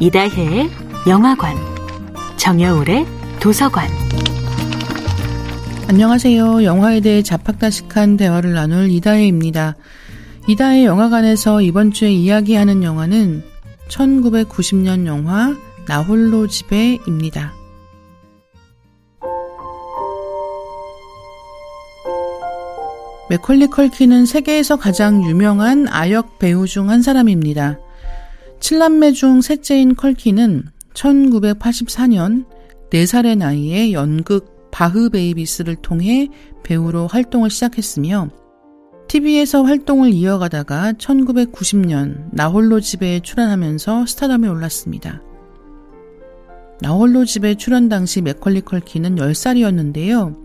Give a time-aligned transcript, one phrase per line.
[0.00, 0.70] 이다혜의
[1.08, 1.56] 영화관,
[2.36, 3.04] 정여울의
[3.40, 3.88] 도서관.
[5.88, 6.62] 안녕하세요.
[6.62, 9.74] 영화에 대해 자팍다식한 대화를 나눌 이다혜입니다.
[10.46, 13.42] 이다혜 영화관에서 이번 주에 이야기하는 영화는
[13.88, 15.56] 1990년 영화
[15.88, 17.52] 나홀로 집에입니다.
[23.30, 27.78] 맥컬리 컬키는 세계에서 가장 유명한 아역 배우 중 한 사람입니다.
[28.60, 32.46] 7남매 중 셋째인 컬킨은 1984년
[32.90, 36.28] 4살의 나이에 연극 Bach Babies를 통해
[36.64, 38.30] 배우로 활동을 시작했으며
[39.08, 45.22] TV에서 활동을 이어가다가 1990년 나홀로 집에 출연하면서 스타덤에 올랐습니다.
[46.80, 50.36] 나홀로 집에 출연 당시 맥컬리 컬킨은 10살이었는데요.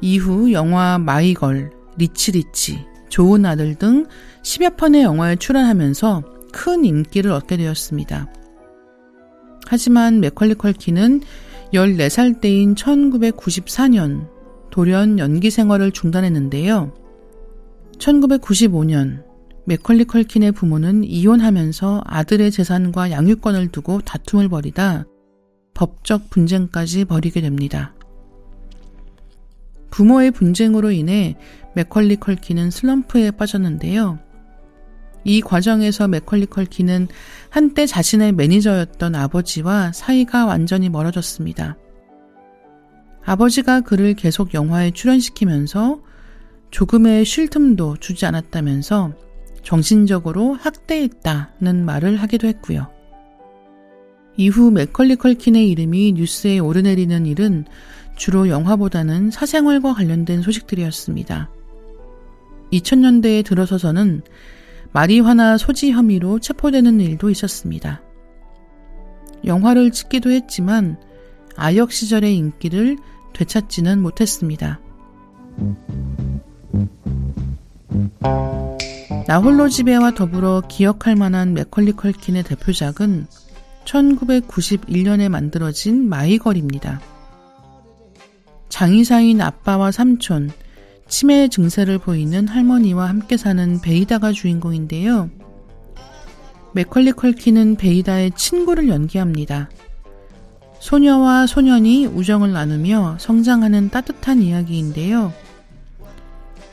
[0.00, 4.06] 이후 영화 My Girl, Richie Rich, 좋은 아들 등
[4.42, 8.32] 10여 편의 영화에 출연하면서 큰 인기를 얻게 되었습니다.
[9.66, 11.20] 하지만 맥컬리 컬키는
[11.72, 14.28] 14살 때인 1994년
[14.70, 16.94] 돌연 연기 생활을 중단했는데요.
[17.98, 19.24] 1995년
[19.66, 25.06] 맥컬리 컬킨의 부모는 이혼하면서 아들의 재산과 양육권을 두고 다툼을 벌이다
[25.74, 27.94] 법적 분쟁까지 벌이게 됩니다.
[29.90, 31.36] 부모의 분쟁으로 인해
[31.74, 34.20] 맥컬리 컬킨은 슬럼프에 빠졌는데요.
[35.24, 37.08] 이 과정에서 맥컬리 컬킨은
[37.48, 41.76] 한때 자신의 매니저였던 아버지와 사이가 완전히 멀어졌습니다.
[43.24, 46.00] 아버지가 그를 계속 영화에 출연시키면서
[46.70, 49.14] 조금의 쉴 틈도 주지 않았다면서
[49.62, 52.90] 정신적으로 학대했다는 말을 하기도 했고요.
[54.36, 57.64] 이후 맥컬리 컬킨의 이름이 뉴스에 오르내리는 일은
[58.16, 61.50] 주로 영화보다는 사생활과 관련된 소식들이었습니다.
[62.72, 64.22] 2000년대에 들어서서는
[64.94, 68.00] 마리화나 소지 혐의로 체포되는 일도 있었습니다.
[69.44, 70.98] 영화를 찍기도 했지만
[71.56, 72.96] 아역 시절의 인기를
[73.32, 74.80] 되찾지는 못했습니다.
[79.26, 83.26] 나 홀로 지배와 더불어 기억할 만한 맥컬리 컬킨의 대표작은
[83.84, 87.00] 1991년에 만들어진 마이걸입니다.
[88.68, 90.50] 장의사인 아빠와 삼촌,
[91.14, 95.30] 치매 증세를 보이는 할머니와 함께 사는 베이다가 주인공인데요.
[96.72, 99.70] 맥컬리 컬키는 베이다의 친구를 연기합니다.
[100.80, 105.32] 소녀와 소년이 우정을 나누며 성장하는 따뜻한 이야기인데요.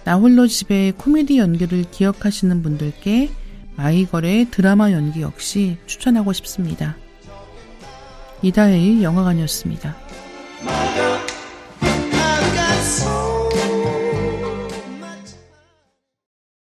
[0.05, 3.29] 나홀로 집의 코미디 연기를 기억하시는 분들께
[3.75, 6.97] 마이걸의 드라마 연기 역시 추천하고 싶습니다.
[8.41, 9.95] 이다혜의 영화관이었습니다.